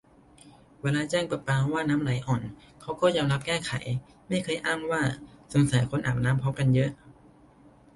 [0.81, 2.41] เวลาแจ้งประปาว่าน้ำไหลอ่อน
[2.81, 3.71] เขาก็ยอมรับแก้ไข
[4.29, 5.01] ไม่เคยอ้างว่า
[5.53, 6.89] 'สงสัยคนอาบน้ำพร้อมกันเยอะ'